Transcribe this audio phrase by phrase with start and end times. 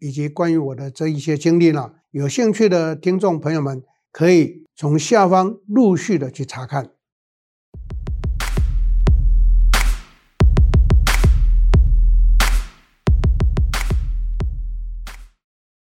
[0.00, 3.82] 以及关于我的这一些经历呢，有兴趣的听众朋友们
[4.12, 6.90] 可以从下方陆续的去查看。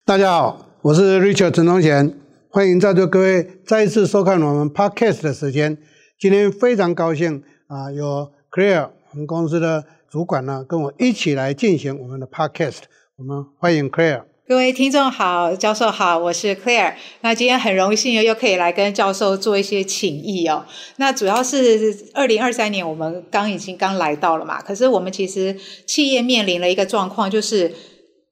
[0.05, 2.15] 大家好，我是 Richard 陈宗贤，
[2.51, 5.79] 欢迎在座各位再一次收看我们 Podcast 的时间。
[6.19, 8.91] 今天非常高兴啊，有 Clear。
[9.13, 12.81] 我们公司的主管呢，跟我一起来进行我们的 podcast。
[13.17, 14.25] 我们欢迎 Claire。
[14.49, 16.95] 各位听众好，教授好，我是 Claire。
[17.21, 20.65] 那今天很荣幸又可以来跟教授做一些请益哦。
[20.97, 25.55] 那主要是二零二三年我们刚已经刚来到了嘛，可是我们其实
[25.87, 27.73] 企业面临了一个状况，就是。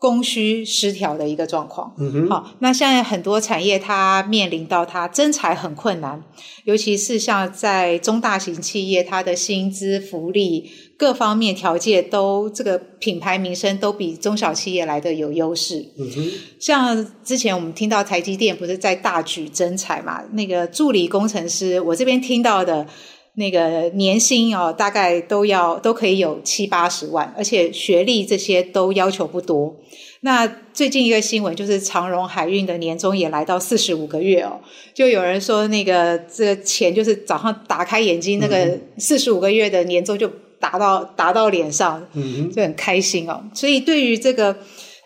[0.01, 6.25] 供需失调的一个状况，嗯哼，好，那现在很多产业它面临到它征才很困难，
[6.65, 22.87] 尤其是像在中大型企业，它的薪资、福利各方面条件都这个品牌名声都比中小企业来的有优势，嗯哼，像之前我们听到台积电不是在大举征才嘛，那个助理工程师，我这边听到的。
[23.35, 29.75] 那个年薪哦，大概都要都可以有七八十万，而且学历这些都要求不多。
[30.23, 34.61] 那最近一个新闻就是长荣海运的年终也来到四十五个月哦，
[34.93, 42.07] 就有人说那个这个钱就是早上打开眼睛，那个四十五个月的年终就打到打到脸上，
[42.55, 43.43] 就很开心哦。
[43.55, 44.55] 所以对于这个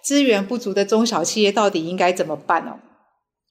[0.02, 2.74] 资源不足的中小企业，到底应该怎么办哦？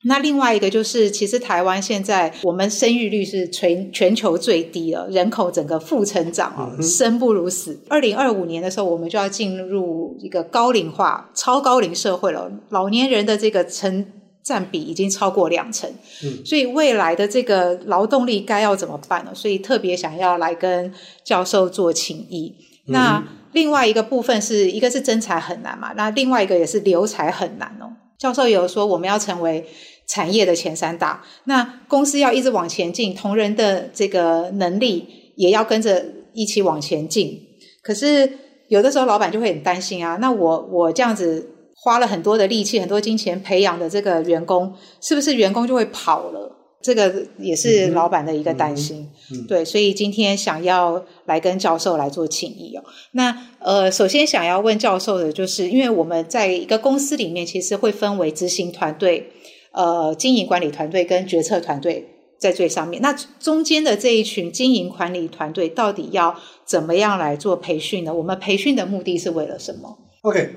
[0.05, 7.79] 那另外一个就是，其实台湾现在我们生育率是全全球最低了，人口整个负成长哦，生不如死。
[7.87, 14.05] 二零二五年的时候，我们就要进入一个高龄化、超高龄社会了，老年人的这个成
[14.43, 15.89] 占比已经超过两成。
[16.25, 19.31] 嗯，所以未来的这个劳动力该要怎么办呢？
[19.33, 20.93] 所以特别想要来跟
[21.23, 22.53] 教授做请益。
[22.87, 27.87] 那另外一个部分是一个是征才很难嘛，那另外一个也是留才很难哦。
[28.17, 29.65] 教授有说我们要成为。
[30.05, 37.41] 产业的前三大，那公司要一直往前进，同仁的这个能力也要跟着一起往前进。
[37.81, 38.31] 可是
[38.67, 46.49] 有的时候老板就会很担心啊，那我我这样子花了很多的力气、很多金钱培养的这个员工，是不是员工就会跑了？
[46.81, 49.09] 这个也是老板的一个担心。
[49.31, 52.83] 嗯嗯、对，所以今天想要来跟教授来做请益哦。
[53.13, 59.31] 那呃，首先想要问教授的就是，因为我们在一个公司里面，其实会分为执行团队。
[59.73, 62.07] 呃，经营管理团队跟决策团队
[62.39, 68.13] 在最上面，那中间的这一群经营管理团队到底要怎么样来做培训呢？
[68.13, 70.49] 我们培训的目的是为了什么？OK，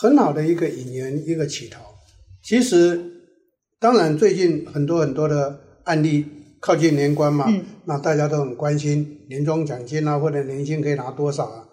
[0.00, 1.80] 很好的一个引言，一个起头。
[2.42, 2.98] 其实，
[3.78, 6.24] 当然最近很多很多的案例
[6.60, 11.68] 靠近年关嘛，嗯、那大家都很关心年终奖金啊，或者年薪可以拿多少啊。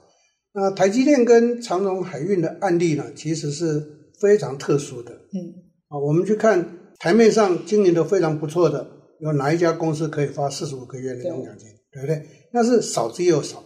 [0.54, 3.82] 那台积电跟长荣海运的案例呢，其实是
[4.20, 5.14] 非常特殊的。
[5.14, 5.63] 嗯。
[5.94, 6.68] 啊，我们去看
[6.98, 8.84] 台面上经营的非常不错的，
[9.20, 12.28] 有哪一家公司可以发四十五个月的年终奖金，对，对不对？
[12.52, 13.58] 那是少之又少。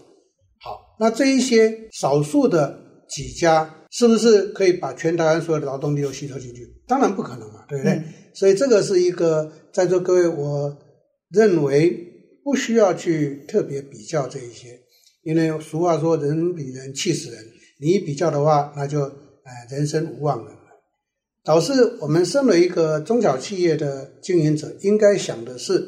[0.60, 2.78] 好，那这一些少数的
[3.08, 6.68] 几家，是不是可以把全台湾所有的劳动力都吸收进去？
[6.86, 7.94] 当然不可能嘛，对不对？
[7.94, 10.78] 嗯、所以这个是一个，在座各位，我
[11.30, 11.96] 认为
[12.44, 14.78] 不需要去特别比较这一些，
[15.24, 17.42] 因为俗话说“人比人气死人”，
[17.80, 20.52] 你一比较的话，那就哎，人生无望了。
[21.48, 21.72] 导致
[22.02, 25.82] 我们身为一个中小企业的经营者，应该想的是，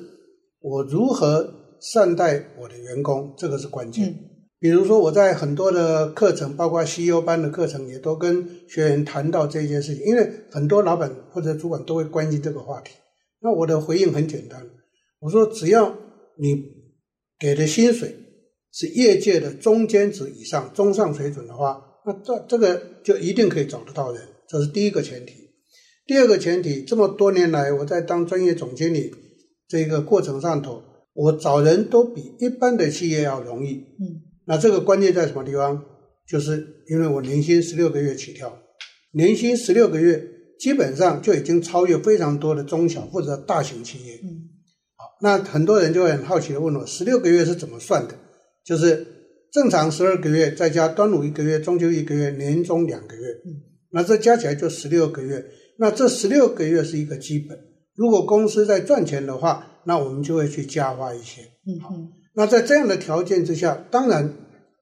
[0.62, 4.16] 我如何善待我的员工，这个是关键。
[4.58, 10.06] 比如说，我在很多的课程，包括 CEO 班的课程，也都跟学员谈到这件事情。
[10.06, 12.94] 因为很多老板或者主管都会关心这个话题。
[13.42, 14.66] 那我的回应很简单，
[15.20, 15.94] 我说，只要
[16.38, 16.64] 你
[17.38, 18.16] 给的薪水
[18.72, 25.49] 是业界的中间值以上、中上水准的话，那这这个就一定可以找得到人，这是第一个前提。
[26.10, 29.14] 第二个前提，这么多年来我在当专业总经理
[29.68, 30.82] 这个过程上头，
[31.14, 33.74] 我找人都比一般的企业要容易。
[33.74, 35.86] 嗯，那这个关键在什么地方？
[36.28, 38.52] 就是因为我年薪十六个月起跳，
[39.12, 40.20] 年薪十六个月
[40.60, 44.16] 基本上就已经超越非常多的中小或者大型企业。
[44.24, 44.50] 嗯，
[44.98, 48.16] 好，那很多人就会很好奇的问我，十六个月是怎么算的？
[48.66, 49.06] 就是
[49.52, 53.28] 正常十二个月，再加端午一个月，中秋一个月，年终两个月。
[53.46, 53.62] 嗯。
[53.92, 55.46] 那这加起来就十六个月。
[55.80, 57.58] 那这十六个月是一个基本。
[57.96, 61.42] 如果公司在赚钱的话，那我们就会去加发一些。
[61.66, 62.12] 嗯哼。
[62.36, 64.34] 那在这样的条件之下，当然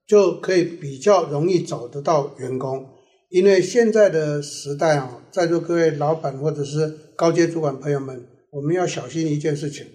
[0.06, 2.84] 就可以比较容易找得到员工，
[3.30, 9.86] 因为现在的时代啊，在座各位老板或者是高阶主管朋友们，我们要小心一件事情：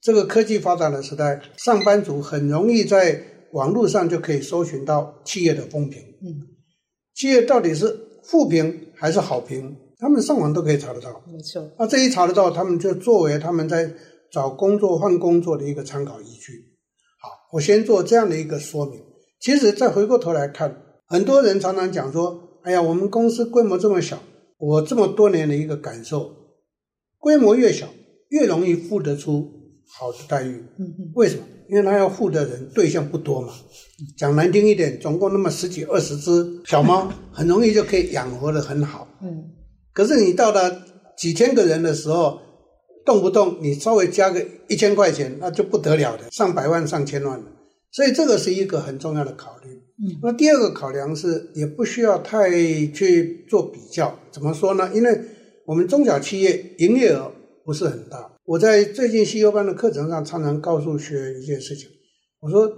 [0.00, 3.22] 这个科技发展的时代，上班族很容易在
[3.52, 6.00] 网络上就可以搜寻到企业的风评。
[6.22, 6.56] 嗯。
[7.14, 9.76] 企业到底是负评还是好评？
[9.98, 11.22] 他们上网都可以查得到。
[11.26, 11.68] 没错。
[11.78, 13.92] 那这一查得到，他们就作为他们在
[14.30, 16.52] 找工作、换工作的一个参考依据。
[17.20, 19.00] 好，我先做这样的一个说明。
[19.40, 24.18] 其实再回过头来看，很多人常常讲说：“哎呀，我们公司规模这么小。”
[24.58, 26.34] 我这么多年的一个感受，
[27.18, 27.86] 规模越小，
[28.30, 29.48] 越容易付得出
[29.86, 30.64] 好的待遇。
[30.78, 31.12] 嗯嗯。
[31.14, 31.42] 为什么？
[31.68, 33.52] 因为他要付的人对象不多嘛，
[34.16, 39.06] 讲难听一点，总共那么十几二十只小猫， 很容易就可以养活得很好。
[39.22, 39.44] 嗯，
[39.98, 40.84] 可是你到了
[41.16, 42.38] 几千个人的时候，
[43.04, 47.44] 动不动你稍微加个一千块钱，那就不得了的，上百万上千万了。
[47.90, 49.70] 所以这个是一个很重要的考虑。
[50.00, 54.16] 嗯，那第二个考量是，也不需要太去做比较。
[54.30, 54.88] 怎么说呢？
[54.94, 55.20] 因为
[55.66, 57.32] 我们中小企业营业额
[57.64, 58.30] 不是很大。
[58.44, 61.88] 我在最近 CEO 班的课程上，常常告诉学员一件事情。
[62.38, 62.72] 我说：“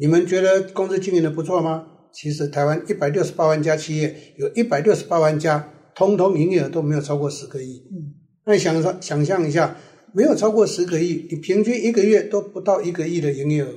[0.00, 1.86] 你们觉得公司经营的不错吗？
[2.12, 7.82] 其实台湾一百六十八万家企业，有一百六十八万家，通通营业额都没有超过十个亿。
[7.90, 8.14] 嗯，
[8.44, 9.76] 那你想想想象一下，
[10.12, 13.72] 没有超过十个亿，你平均一个月都不到一个亿的营业额。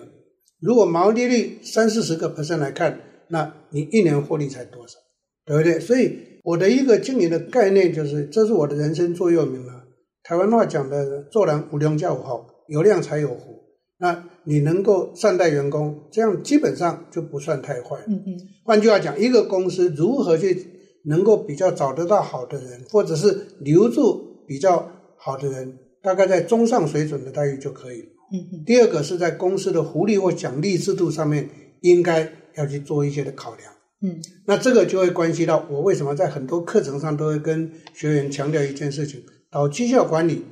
[0.60, 3.00] 如果毛利率三四十个 percent 来看，
[3.30, 5.00] 那你一年获利才多少？
[5.46, 5.80] 对不对？
[5.80, 9.86] 所以我的一个经营的概念就是，这是我的人生座右铭了。”
[10.22, 13.64] 台湾话讲的“做人无量才有福，有量才有福”。
[13.98, 17.98] 那你能够善待员工，这样基本上就不算太坏。
[18.08, 18.38] 嗯嗯。
[18.64, 20.66] 换句话讲，一个公司如何去
[21.06, 28.08] 能够比较找得到好的人，或者是留住比较好的人，大概在中上水准的待遇就可以了。
[28.32, 28.64] 嗯嗯。
[28.66, 31.50] 第二个是在公司的福利或奖励制度上面，
[31.82, 33.72] 应该要去做一些的考量。
[34.02, 34.22] 嗯。
[34.46, 39.24] 那这个就会关系到我为什么在很多课程上都会跟学员强调一件事情。
[39.52, 40.46] 搞绩效管理，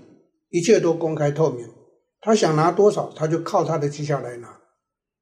[0.49, 1.65] 一切都公开透明。
[2.19, 4.57] 他想拿多少，他就靠他的绩效来拿。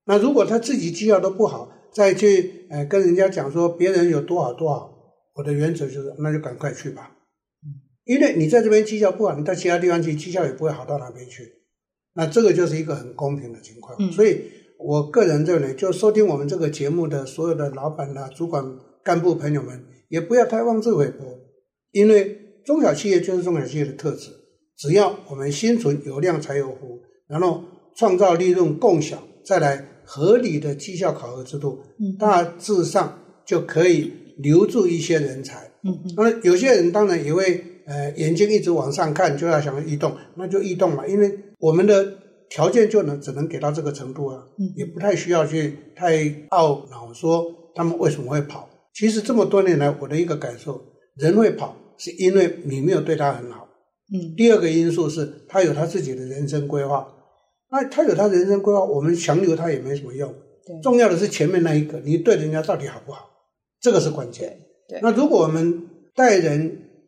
[0.06, 4.94] 那如果他自己绩效都不好，再去呃跟人家讲说别人有多好多好，
[5.35, 7.11] 我的原则就是，那就赶快去吧。
[8.05, 11.43] 因为你在这边绩效不好，你到其他地方去绩效也不会好到哪边去。
[12.15, 13.95] 那这个就是一个很公平的情况。
[13.99, 14.11] 嗯。
[14.11, 14.41] 所以
[14.79, 18.65] 我个人认为，就收听我们这个节目的所有的老板啊、主管、
[19.03, 21.25] 干部朋友们，也不要太妄自菲薄，
[21.91, 22.41] 因为。
[22.65, 24.31] 中小企业就是中小企业的特质，
[24.75, 27.63] 只要我们心存有量才有福，然后
[27.95, 31.77] 创造利润共享，再来合理的绩效考核制度，
[32.17, 35.71] 大致上就可以留住一些人才。
[35.83, 42.13] 嗯，那有些人当然也会呃眼睛一直往上看，就要想要移动，那就移动嘛，因为我们的
[42.49, 46.17] 条件就能只能给到这个程度啊，嗯也不太需要去太
[46.49, 47.45] 懊恼说
[47.75, 48.69] 他们为什么会跑。
[48.93, 50.81] 其实这么多年来，我的一个感受，
[51.17, 51.75] 人会跑。
[51.97, 53.65] 是因为你没有对他很好，
[54.13, 54.35] 嗯。
[54.35, 57.07] 第二个因素是他有他自己的人生规划，
[57.71, 60.29] 那他有他人生规划，我们强留他也没什么用。
[60.67, 60.77] 对。
[60.81, 63.29] 重要的是前面那一个，你对人家到底好不好，
[63.85, 64.57] 这个是关键。
[64.89, 64.99] 对。
[65.03, 66.55] 那如果我们带人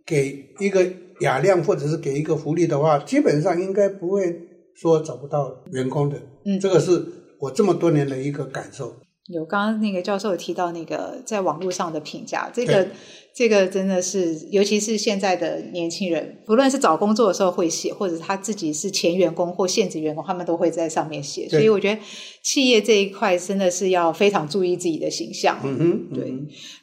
[0.05, 0.85] 给一个
[1.21, 4.39] 雅量，或者是给一个福利的话，基本上应该不会
[4.75, 6.21] 说找不到员工的。
[6.45, 6.59] 嗯。
[6.59, 7.03] 这个是
[7.39, 8.93] 我这么多年的一个感受。
[9.27, 12.87] 有刚刚那个教授有提到那个在网络上的评价，这个
[13.35, 21.47] 这个真的是，尤其是现在的年轻人，不论是找工作的时候会写，或者他自己是前员工或现职员工，他们都会在上面写。
[21.49, 22.01] 所以我觉得
[22.41, 25.59] 企业这一块真的是要非常注意自己的形象。
[25.63, 26.33] 嗯哼，对。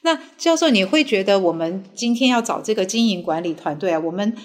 [0.02, 4.36] 那教授，你会觉得我们今天要找这个经营管理团队啊，我们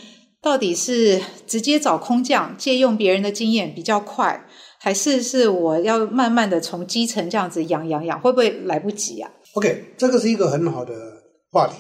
[0.42, 4.46] 到底是直接找空降，借用别人的经验比较快？
[4.82, 10.94] 还是是我要慢慢的从基层这样子养养养，会不会来不及啊？OK，这个是一个很好的
[11.52, 11.76] 话题，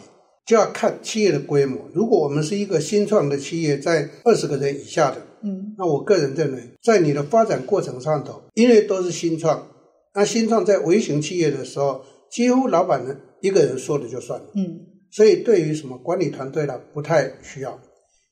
[0.45, 1.79] 就要看企业的规模。
[1.93, 9.65] 如果我们是一个新创的企业，在二十个人以下的，嗯，那我个人认为，在你的发展过程上头，因为都是新创，
[10.13, 14.77] 那新创在微型企业的时候，几乎老板呢一个人说了就算了，嗯，
[15.11, 17.79] 所以对于什么管理团队呢，不太需要。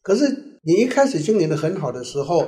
[0.02, 0.26] 可是
[0.64, 2.46] 你一开始经营的很好的时候，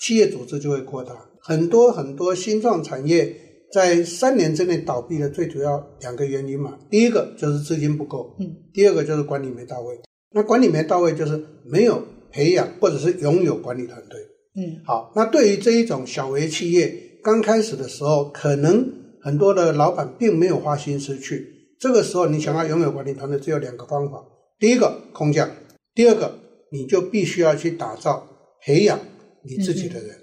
[0.00, 1.28] 企业组织就会扩大。
[1.42, 3.34] 很多很多新创产业
[3.72, 9.98] 在三年之内倒闭的最主要两个原因嘛，第一个就是资金不够，嗯，第二个就是管理没到位。
[10.34, 14.20] 那管理没到位就是没有培养或者是拥有管理团队，
[14.56, 18.86] 嗯，好，那对于这一种小微企业刚开始的时候，可能
[19.22, 21.46] 很多的老板并没有花心思去
[21.80, 24.24] 这个时候你想要拥有管理团队，只有两个方法：
[24.58, 25.50] 第一个空降，
[25.94, 26.38] 第二个
[26.70, 28.26] 你就必须要去打造、
[28.64, 28.98] 培养
[29.44, 30.16] 你自己的人。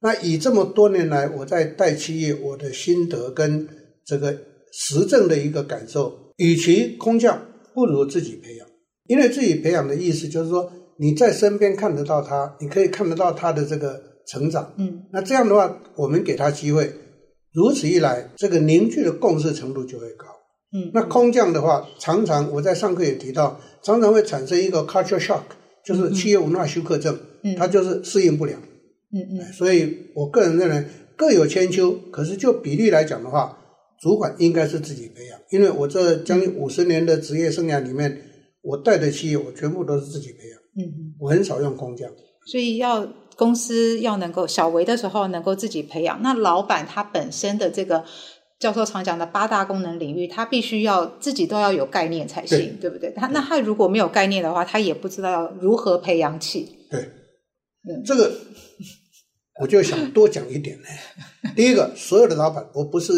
[0.00, 3.68] 那以这么多年来我在带企业，我的心得跟
[4.04, 4.36] 这个
[4.72, 7.40] 实证的一个感受，与其空降，
[7.74, 8.66] 不如自己培养。
[9.06, 14.72] 因为自己培养的意思就是说，你在身边看得到他，你可以看得到他的这个成长。
[14.78, 16.92] 嗯，那这样的话，我们给他机会，
[17.52, 20.26] 如此一来，这个凝聚的共识程度就会高。
[20.72, 25.42] 嗯，那空降的话，常常我在上课也提到，常常会产生一个 culture shock，
[25.84, 27.18] 就是企业文化休克症。
[27.42, 28.56] 嗯，他就是适应不了。
[29.12, 30.84] 嗯嗯，所以我个人认为
[31.16, 33.58] 各有千秋，可是就比例来讲的话，
[34.00, 38.26] 主管应该是自己培养，因为我这将近五十年的职业生涯里面。
[38.62, 40.58] 我带的企业，我全部都是自己培养。
[40.76, 42.06] 嗯，我很少用工匠。
[42.44, 46.20] 所以要公司要能够小微的时候能够自己培养。
[46.22, 48.04] 那老板他本身的这个
[48.58, 53.10] 教授常讲的八大功能领域，他必须要自己都要有概念才行，对，对不对？
[53.16, 56.68] 他那他如果没有概念的话，他也不知道要如何培养起。
[56.90, 58.30] 对，嗯，这个
[59.60, 60.86] 我就想多讲一点呢。
[61.54, 63.12] 第一个，所有的老板，我不是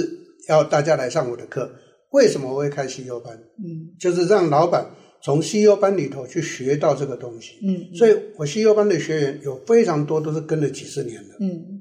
[0.48, 1.70] 要大家来上我的课。
[2.10, 3.34] 为什么我会开 CEO 班？
[3.34, 4.84] 嗯，就是让老板。
[5.24, 11.80] 从 CEO 班里头去学到这个东西，嗯，嗯，所以我 CEO 班的学员有非常多都是跟了几十年的，嗯，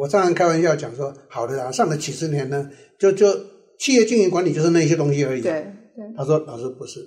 [0.00, 2.68] 我常常开玩笑讲说，好的啊，上了几十年呢，
[2.98, 3.32] 就就
[3.78, 6.04] 企业经营管理就是那些东西而已，对对。
[6.16, 6.98] 他说老师不是，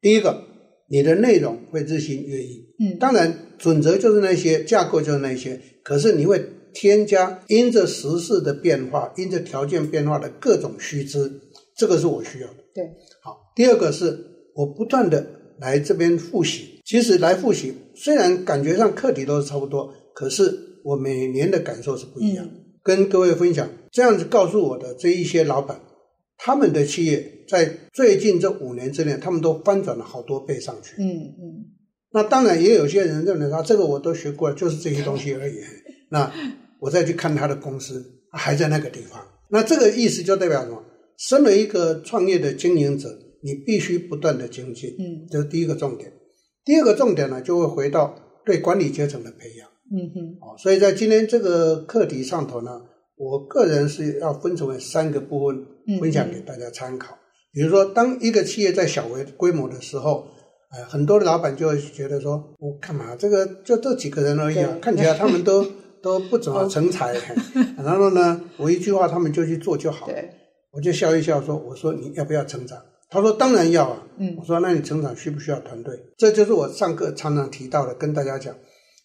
[0.00, 0.44] 第一个
[0.88, 11.40] 你的内容会日新月异，嗯，当然准则就是那些，架构就是那些，可是你会添加因着时事的变化，因着条件变化的各种须知，
[11.76, 12.84] 这个是我需要的，对。
[13.22, 14.32] 好，第二个是。
[14.56, 15.22] 我不断的
[15.58, 22.46] 来这边复习，其实来复习虽然感觉上课题都是差不多，可是我每年的感受是不一样。
[22.46, 25.78] 嗯、跟各位分享，这样子告诉我的这一些老板，
[26.38, 30.94] 他们的企业在最近这五年之内，他们都翻转了好多倍上去。
[31.02, 31.75] 嗯嗯。
[32.16, 35.54] 那当然也有些人认为说，这个我都学过了，就是这些东西而已。
[36.08, 36.32] 那
[36.80, 39.22] 我再去看他的公司，还在那个地方。
[39.50, 40.82] 那这个意思就代表什么？
[41.18, 43.18] 身为一个创业的经营者。
[43.42, 46.12] 你必须不断的精进，嗯，这是第一个重点。
[46.64, 48.12] 第二个重点呢，就会回到
[48.44, 52.80] 对管理阶层的培养，嗯哼，哦，所以在今天这个课题上头呢，
[53.16, 55.64] 我个人是要分成为三个部分
[56.00, 57.14] 分享给大家参考。
[57.14, 60.26] 嗯、比如说，当一个企业在小微规模的时候，
[60.72, 63.14] 呃，很多的老板就会觉得说，我干嘛？
[63.16, 65.66] 这个就这几个人而已啊，看起来他们都
[66.02, 67.14] 都不怎么成才，
[67.82, 70.30] 然后呢，我一句话他们就去做就好，对，
[70.72, 72.78] 我就笑一笑说，我说你要不要成长？
[73.08, 78.52] 他说：“当然要啊。”嗯，我说：“那你成长需不需要团队？”这就是我上课常常提到的，跟大家讲，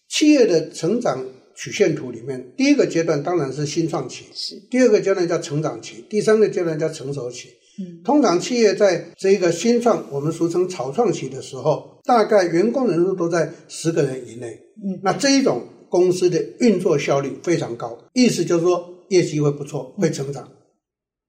[0.08, 7.48] 企业的成长曲线图里面，第一个阶段当然是新创期，是第二个阶段叫成长期，第三个阶段叫成熟期。
[7.78, 14.58] 嗯，通常企业在这一个新创，我们俗称草创期的时候，大概员工人数都在十个人以内。
[14.84, 20.44] 嗯，那这一种公司的运作效率非常高，意思就是说业绩会不错，会成长。
[20.44, 20.56] 嗯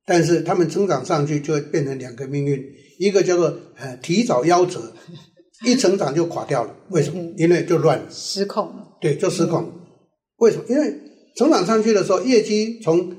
[0.05, 2.61] 但是他们成长上去就会变成两个命运，
[2.99, 4.91] 一个叫做呃提早夭折，
[5.65, 6.75] 一成长就垮掉了。
[6.89, 7.23] 为什么？
[7.37, 8.85] 因为就乱了，失控了。
[8.99, 9.71] 对，就失控。
[10.39, 10.65] 为什么？
[10.67, 10.93] 因为
[11.37, 13.15] 成长上去的时候，业绩从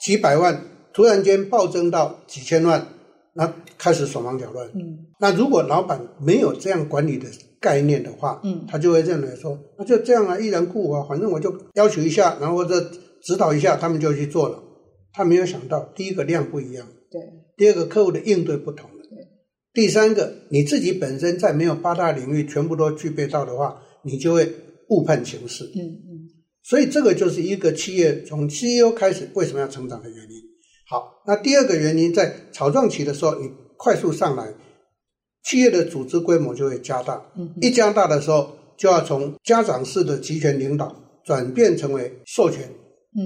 [0.00, 0.58] 几百万
[0.92, 2.86] 突然间暴增到几千万，
[3.34, 4.66] 那开始手忙脚乱。
[4.74, 5.06] 嗯。
[5.20, 7.26] 那如果老板没有这样管理的
[7.60, 12.90] 概念的话，嗯，他就会认为说，那就这样啊，依然雇我啊，反正我就要求一下，然后或者
[13.22, 14.62] 指导一下，他们就去做了。
[15.12, 17.20] 他没有想到，第一个量不一样，对；
[17.56, 19.18] 第二个客户的应对不同了，对；
[19.72, 24.50] 第三个你自己本身在没有八大领域全部都具备到的话，你就会
[24.88, 25.64] 误判形势。
[25.64, 26.28] 嗯嗯。
[26.64, 30.51] 所以这个就是一个企业从 CEO 开始为什么要成长的原因。
[30.92, 34.52] 好，那第二个原因在草创期的时候，你快速上来，
[35.42, 37.22] 企业的组织规模就会加大。
[37.34, 37.50] 嗯。
[37.62, 40.94] 一加大的时候，就要从家长式的集权领导
[41.24, 42.70] 转变成为授权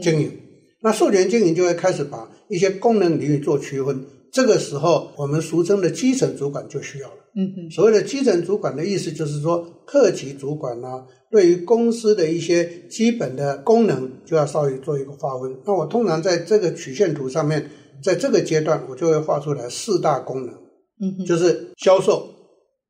[0.00, 0.28] 经营。
[0.28, 0.40] 嗯
[0.82, 7.16] 那授权经营就会开始把一些功能领域做区分，这个时候我们俗称的基层主管就需要了。
[7.34, 15.56] 嗯嗯，所谓的基层主管的意思就是说，客级主管呢、啊，对于公司的一些基本的功能就要稍微做一个划分。
[15.66, 17.70] 那我通常在这个曲线图上面，
[18.02, 20.54] 在这个阶段我就会画出来四大功能，
[21.00, 22.28] 嗯，就是销售、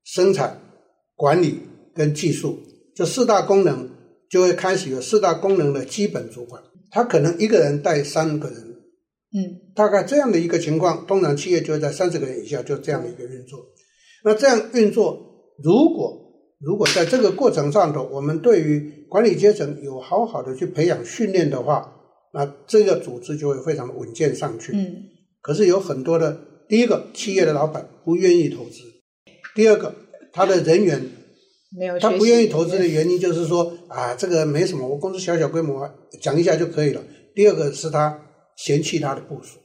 [0.05, 0.61] 生产、
[1.15, 1.61] 管理
[1.95, 2.59] 跟技术，
[2.95, 3.89] 这四大功能
[4.31, 6.63] 就会开始有四大功能的基本主管。
[6.91, 13.59] 他可能一个人带三个人，嗯，大概这样的一个情况，通常企业就会在三十个人以下，就这样的一个运作。
[14.25, 15.19] 那这样运作，
[15.63, 16.26] 如果
[16.59, 21.93] 如果在这个过程上头，我们对于管理阶层有好好的去培养训练的话，
[22.33, 24.73] 那这个组织就会非常的稳健上去。
[24.75, 25.05] 嗯，
[25.43, 28.83] 可是有很多的第一个，企业的老板不愿意投资；
[29.55, 29.95] 第二个，
[30.33, 31.01] 他的人员
[31.79, 35.89] 没有，他不愿意投资的原因就是说啊，这个没什么，我公司小小规模，
[36.21, 37.03] 讲一下就可以了。
[37.35, 38.19] 第二个是他
[38.57, 39.59] 嫌弃他的部署，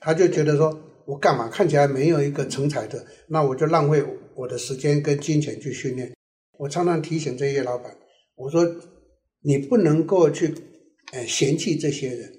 [0.00, 0.72] 他就觉得说，
[1.08, 6.14] 我干嘛看起来没有一个成才的，那我就浪费我的时间跟金钱去训练。
[6.58, 7.90] 我常常提醒这些老板，
[8.34, 8.62] 我说
[9.40, 10.54] 你不能够去，
[11.12, 12.30] 呃，嫌弃这些人。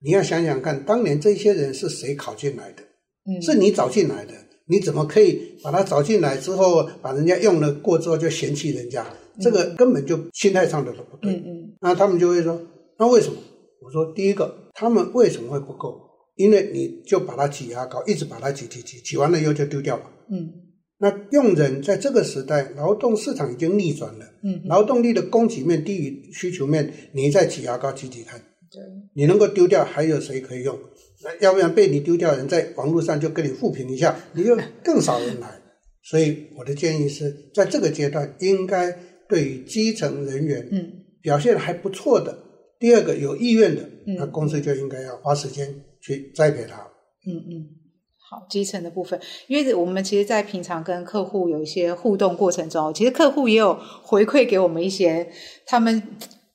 [0.00, 2.82] 你要想想看，当年这些人是谁考进来的？
[3.30, 4.32] 嗯，是你找进来的，
[4.66, 9.06] 你怎么可以把他找进来之后，把人家用了过之后就嫌弃人家？
[9.40, 11.32] 这个根本就心态上的都不对。
[11.32, 12.60] 嗯嗯，那他们就会说，
[12.98, 13.38] 那为什么？
[13.82, 16.05] 我说第一个，他们为什么会不够？
[16.36, 20.04] 因为你就把它挤牙膏，一直把它挤挤挤，挤完了以后就丢掉了。
[20.30, 20.48] 嗯，
[20.98, 24.24] 那用人在这个时代，劳动市场已经逆转了。
[24.42, 28.38] 嗯，劳动力的供给面低于需求面，你再挤牙膏挤挤看。
[28.70, 28.82] 对，
[29.14, 30.78] 你能够丢掉，还有谁可以用？
[31.24, 35.48] 那要不然被你丢掉的人，在网络上就跟你互评一下，你就更少人来。
[36.04, 38.96] 所以我的建议是在这个阶段，应该
[39.28, 42.36] 对于基层人员，嗯，表现还不错的，
[42.78, 43.88] 第二个有意愿的，
[44.18, 45.68] 那公司就应该要花时间
[46.06, 46.76] 去栽培他。
[47.26, 47.66] 嗯嗯，
[48.30, 55.28] 好，基层的部分，因为我们其实，在平常跟客户有一些互动过程中，其实客户也有回馈给我们一些
[55.66, 56.02] 他们。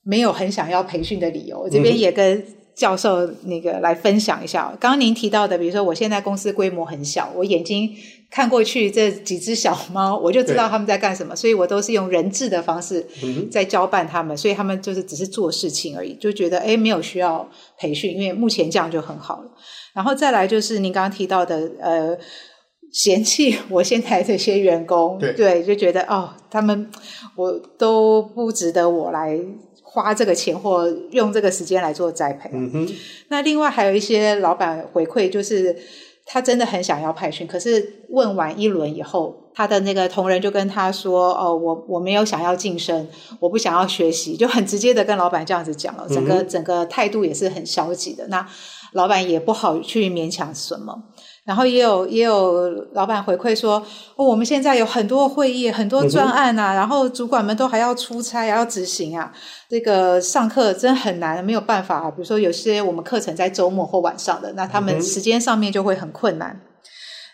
[0.04, 2.44] 没有很想要培训的理由，我这边也跟
[2.74, 4.68] 教授那个来分享一下。
[4.72, 7.88] 嗯、刚刚您提到的，比如说我现在公司规模很小，我眼睛
[8.32, 13.06] 看过去这几只小猫，我就知道他们在干什么，所以我都是用人质的方式
[13.50, 17.46] 在交办他们，所以他们就是只是做事情而已，就觉得诶没有需要
[17.76, 19.50] 培训，因为目前这样就很好了。
[19.94, 22.16] 然后再来就是您刚刚提到的，呃，
[22.90, 26.90] 嫌弃我现在这些员工，对，对，就觉得哦，他们
[27.36, 29.38] 我都不值得我来。
[29.84, 32.48] 花这个钱或用这个时间来做栽培。
[32.54, 32.88] 嗯哼。
[33.28, 35.76] 那另外还有一些老板回馈，就是
[36.24, 43.08] 他真的很想要派训，可是问完一轮以后，他的那个同仁就跟他说：“哦，我我没有想要晋升，
[43.40, 48.26] 我不想要学习。”就很直接的跟老板这样子讲了，整个、嗯、整个态度也是很消极的。
[48.28, 48.46] 那
[48.92, 51.02] 老板也不好去勉强什么。
[51.44, 59.32] 然后也有也有老板回馈说，哦，我们现在有很多会议，很多专案啊，嗯、然后主管们都还要出差，还要执行啊，
[59.68, 61.96] 这个上课真很难，没有办法。
[61.98, 66.50] 啊比如说有些我们课程在周末或晚上的，那他们时间上面就会很困难。
[66.50, 66.62] 嗯、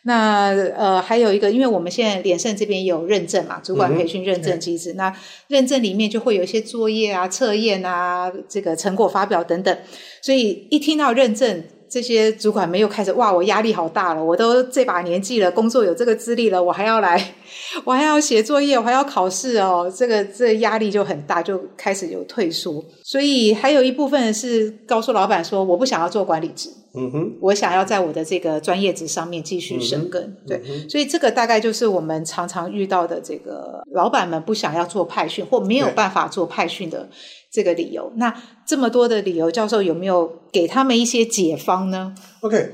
[0.05, 5.15] 那呃，还有一个，因为我们现在联盛这边有认证嘛，主管培训认证机制，嗯、那
[5.49, 9.79] 认证里面就会有一些作业啊、测验啊、这个成果发表等等，
[10.23, 11.63] 所以一听到认证。
[11.91, 14.23] 这些主管们又开始哇，我压力好大了！
[14.23, 17.35] 我都这把年纪了，工作有这个资历了，我还要来，
[17.85, 22.85] 我还要写作业，我还要考试哦，这个这个压力就很大，就开始有退缩。
[23.03, 26.69] 所以还有一部分是告诉老板说，我不想要做管理职，
[26.99, 30.23] 嗯哼，我想要在我的这个专业值上面继续深耕。
[30.23, 37.09] 嗯、哼对，所以这个大概就是我们常常遇到的这个老板们不想要做派训或没有办法做派训的。
[37.51, 42.73] 这个理由，那这么多的理由，教授有没有给他们一些解方呢？OK，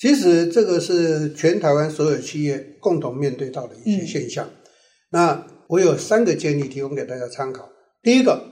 [0.00, 4.44] 其实这个是全台湾所有企业共同面对到的一些现象。
[4.44, 4.50] 嗯、
[5.10, 7.68] 那我有三个建议提供给大家参考。
[8.02, 8.42] 第一个，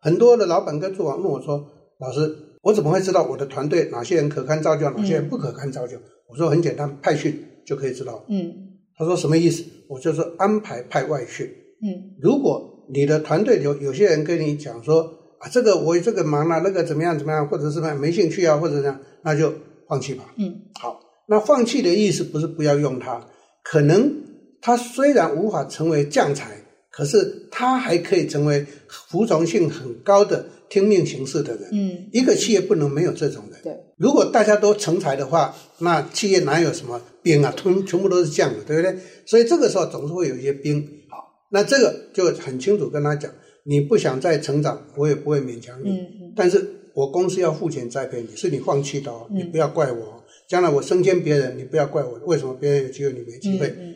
[0.00, 1.64] 很多的老板跟主管问我说
[2.00, 8.24] ：“老师，我怎么会知道我的团队哪些人可堪造就，哪些人不可堪造就？”嗯、我说很简单，派训就可以知道。
[8.28, 8.52] 嗯，
[8.96, 9.64] 他说什么意思？
[9.88, 11.46] 我就是安排派外训。
[11.82, 15.16] 嗯，如果你的团队有有些人跟你讲说。
[15.40, 19.50] 啊，这个我这个忙了，那个怎么样怎么样，或者是什么没兴趣啊，或者这样，那就
[19.88, 20.34] 放弃吧。
[20.36, 23.26] 嗯，好，那放弃的意思不是不要用它，
[23.64, 24.12] 可能
[24.60, 26.58] 它虽然无法成为将才，
[26.90, 31.68] 可是它还可以成为服从性很高的听命行事的人。
[31.72, 33.60] 嗯，一个企业不能没有这种人。
[33.62, 37.52] 对，如果大家都成才的话，那企业哪有什么兵啊？
[37.54, 38.96] 全全部都是将的，对不对？
[39.26, 40.80] 所以这个时候总是会有一些兵。
[41.10, 41.18] 好，
[41.50, 43.30] 那这个就很清楚跟他讲。
[43.64, 45.90] 你不想再成长，我也不会勉强你。
[45.90, 50.24] 嗯嗯、但是我公司要付钱栽培你，是你放弃的哦，嗯、你不要怪我。
[50.48, 53.68] 将来我升迁别人，你不要怪我，为什么别人有机会你没机会？
[53.68, 53.94] 嗯嗯、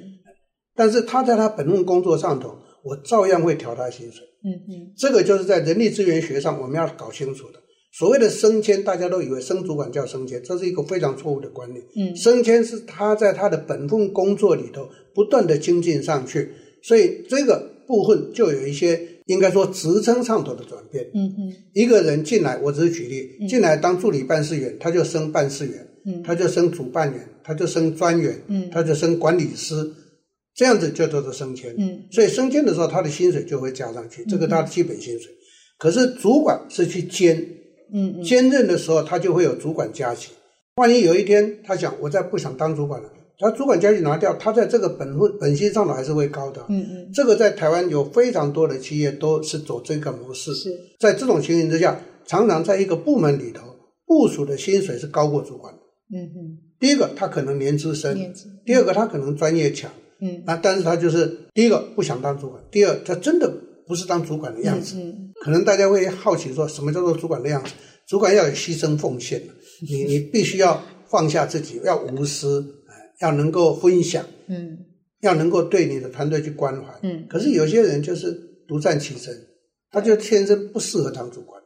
[0.77, 4.23] 但是他在他本份工作上头，我照样会调他薪水。
[4.45, 7.55] 嗯嗯、这个就是在人力资源学上我们要搞清楚的。
[7.93, 11.83] 所谓的升迁，大家都以为升主管叫升迁，这是一个非常错误的观念。
[11.97, 16.51] 嗯、升迁是他在他的本份工作里头不断的精进上去，
[16.83, 19.09] 所以这个部分就有一些。
[19.27, 21.03] 应该说职称上头的转变。
[21.15, 29.91] 嗯嗯，一个人进来，我只是举例，进来当助理办事员，他就升办事员，嗯，他就升主办员，他就升专员，嗯，他就升管理师，
[30.55, 31.75] 这样子就叫做升迁。
[31.77, 35.33] 嗯，所以升迁的时候，他的薪水就会加上去，这个他的基本薪水。
[35.79, 37.45] 可是主管是去兼，
[37.93, 40.33] 嗯，兼任的时候他就会有主管加薪。
[40.77, 46.65] 万一有一天他想我再不想当主管了，他主管加薪拿掉，他在这个本分本薪上头还是会高的。
[46.69, 50.55] 嗯嗯，这个在台湾有非常多的企业都是走这个模式。
[50.55, 53.63] 是在这种情形之下，常常在一个部门里头，
[54.07, 55.81] 部署的薪水是高过主管的。
[56.15, 59.91] 嗯嗯，第一个他可能年资深，年资第二个他可能专业强。
[59.91, 60.04] 嗯，
[60.47, 63.53] 那但是他就是第一个不想当主管，第二他真的
[63.87, 64.97] 不是当主管的样子。
[64.97, 67.73] 嗯嗯，可能大家会好奇说，什么叫做主管的样子？
[68.07, 69.43] 主管要有牺牲奉献，
[69.89, 72.65] 你你必须要放下自己，要无私，
[73.21, 74.79] 要能够分享，嗯，
[75.23, 77.27] 要能够对你的团队去关怀，嗯。
[77.29, 78.33] 可是有些人就是
[78.69, 79.35] 独善其身，
[79.91, 81.61] 他就天生不适合当主管。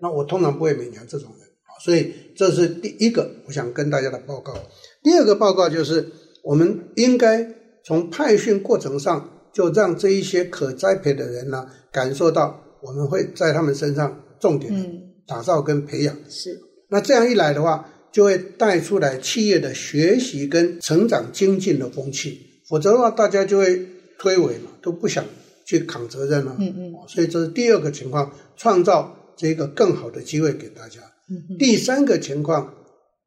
[0.00, 1.48] 那我通常不会勉强这种人，
[1.82, 4.54] 所以这是第一个我想跟大家的报告。
[5.02, 6.06] 第二个报告就是，
[6.42, 7.42] 我们应该
[7.84, 14.72] 从派训过程上，就让这一些可栽培的人呢，感受到我们会在他们身上重点。
[14.74, 16.54] 嗯打造跟培养是，
[16.90, 22.38] 那这样一来的话，就会带出来企业的学习跟成长精进的风气。
[22.68, 23.86] 否则的话，大家就会
[24.18, 25.24] 推诿嘛，都不想
[25.66, 26.54] 去扛责任了。
[26.58, 26.92] 嗯嗯。
[27.08, 31.00] 所以这是第二个情况，创造这个更好的机会给大家。
[31.30, 31.56] 嗯嗯。
[31.56, 32.74] 第三个情况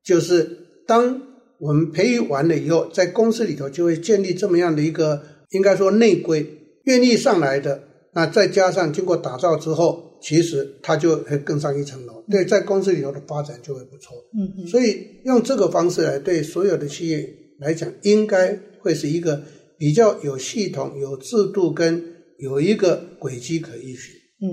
[0.06, 0.48] 就是，
[0.86, 1.20] 当
[1.60, 6.46] 我们培育完了以后，在公司里头就会建立这么样的一个，应该说内规，
[6.84, 7.82] 愿意上来的，
[8.14, 10.06] 那再加上经过打造之后。
[10.20, 14.18] 其实他就会更上一层楼，对，在公司里头的发展就会不错。
[14.36, 17.24] 嗯嗯，所以用这个方式来对所有的企业
[17.60, 19.40] 来讲，应该会是一个
[19.78, 22.04] 比较有系统、有制度跟
[22.40, 24.16] 有一个轨迹可依循。
[24.42, 24.50] 嗯，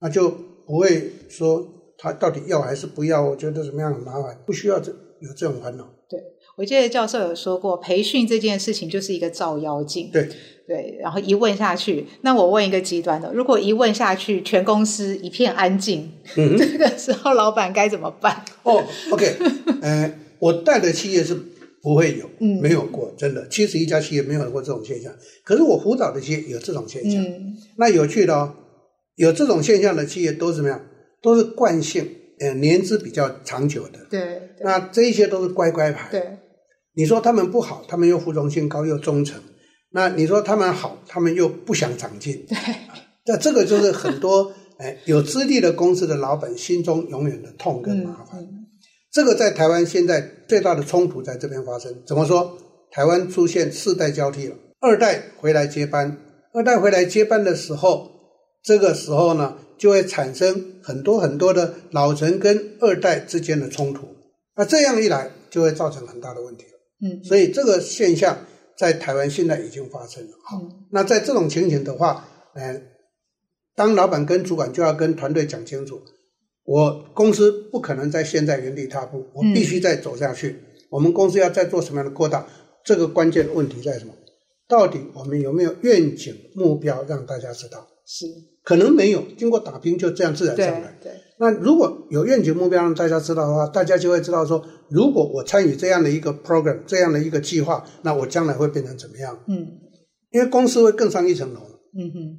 [0.00, 0.30] 那就
[0.66, 1.62] 不会说
[1.98, 5.84] 他到底要还是不要，我觉得怎么样很麻烦，不需要这有这种烦恼。
[6.08, 6.18] 对，
[6.56, 10.10] 我记得教授有说过，培训这件事情就是一个照妖镜。
[10.12, 10.28] 对。
[10.66, 18.42] 对，然后一问下去，那我问一个极端的，如果一问下去，全公司一片安静，嗯、 这个时候老板该怎么办？
[18.62, 19.36] 哦，OK，
[19.82, 21.38] 呃，我带的企业是
[21.82, 25.12] 不会有，嗯，没有过，真的，七十一家企业没有过这种现象。
[25.44, 28.54] 可是我辅导的企业有这种现象，嗯，那有趣的哦，
[29.16, 30.80] 有这种现象的企业都是怎么样？
[31.20, 32.08] 都是惯性，
[32.40, 36.38] 呃，年资比较长久的，对，对，那这一些都是乖乖牌，对，
[36.94, 39.40] 你说他们不好，他们又服从性高又忠诚。
[39.90, 42.56] 那你说他们好，他们又不想长进，对，
[43.26, 48.44] 那这个就是很多 哎有资历的公司的老板心中永远的痛跟麻烦。
[49.12, 51.94] 这个在台湾现在最大的冲突在这边发生。
[52.04, 52.58] 怎么说？
[52.90, 56.16] 台湾出现世代交替了，二代回来接班，
[56.52, 58.10] 二代回来接班的时候，
[58.62, 64.08] 这个时候呢就会产生很多很多的老臣跟二代之间的冲突。
[64.56, 66.73] 那这样一来就会造成很大的问题了。
[67.00, 68.38] 嗯，所以这个现象。
[68.76, 70.30] 在台湾现在已经发生了。
[70.42, 72.82] 好，那在这种情形的话，呃，
[73.76, 76.02] 当老板跟主管就要跟团队讲清楚，
[76.64, 80.48] 我公司不可能在现在原地踏步，我必须再走下去。
[80.48, 80.58] 嗯、
[80.90, 82.48] 我们公司要再做什么样的扩大？
[82.84, 84.12] 这个关键问题在什么？
[84.66, 87.86] 到底我们有没有愿景目标让大家知道？
[88.04, 88.26] 是，
[88.64, 90.98] 可能没有，经过打拼就这样自然上来。
[91.00, 91.12] 对。
[91.12, 99.36] 对那如果有愿景目标让大家知道的话，大家就会知道说，如果我参与这样的一个 program，这样的一个计划，那我将来会变成怎么样？
[99.48, 99.66] 嗯，
[100.30, 101.60] 因为公司会更上一层楼。
[101.96, 102.38] 嗯哼，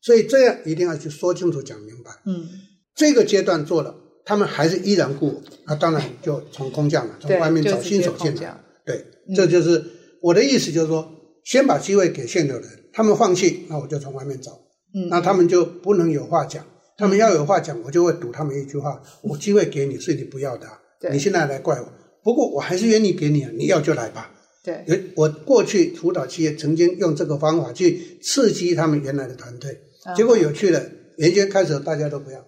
[0.00, 2.10] 所以这样一定要去说清楚、讲明白。
[2.26, 2.48] 嗯，
[2.94, 8.60] 这个阶段做了，他们还是依然雇我，那当然就从空降了， 从外面找新手进来。
[8.84, 9.84] 对，这就是
[10.20, 11.08] 我的意思，就是说，
[11.44, 14.52] 先把机会给现有人，他们放弃，那我就从外面找。
[14.94, 16.64] 嗯，那他们就不能有话讲。
[16.96, 20.66] 他们要有话讲，我就会堵他们一句话： 我机会给你，是你不要的，
[21.10, 21.86] 你现在来怪我。
[22.22, 24.32] 不过我还是愿意给你啊，你要就来吧。
[24.64, 29.78] 对，我过去辅导企业曾经用这个方法去刺激他们原来的团队，
[30.16, 30.82] 结果有趣了。
[31.18, 32.44] 原先开始大家都不要，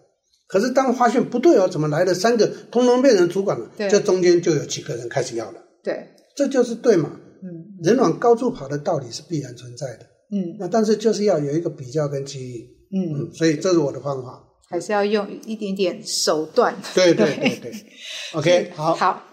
[0.49, 3.71] 可是当发现不对哦，怎么来了三个，通通变成主管了？
[3.77, 5.63] 这中间就有几个人开始要了。
[5.83, 7.13] 对，这就是对嘛。
[7.41, 10.07] 嗯，人往高处跑的道理是必然存在的。
[10.33, 12.69] 嗯，那但是就是要有一个比较跟机遇。
[12.91, 16.75] 嗯，所以这是我的方法，还是要用一点点手段。
[16.95, 17.73] 对对对对，
[18.35, 19.25] OK，好，好。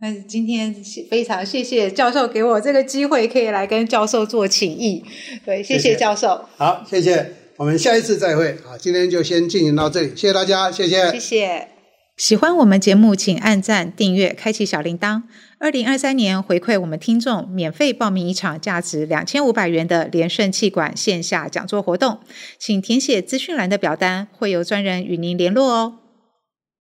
[0.00, 0.74] 那今天
[1.08, 5.02] 非常谢谢教授给我这个机会，可以来跟教授做请益。
[5.46, 6.44] 对，谢谢教授。
[6.56, 8.56] 好，谢谢，我们下一次再会。
[8.64, 11.73] 好，今天就先进行到这里，谢谢大家，谢谢，谢谢。
[12.16, 15.24] 喜欢我们节目，请按赞、订阅、开启小铃铛。
[15.58, 22.20] 二零二三年回馈我们听众，免费报名一场价值两千五百元的联胜气管线下讲座活动，
[22.56, 26.03] 请填写资讯栏的表单，会有专人与您联络哦。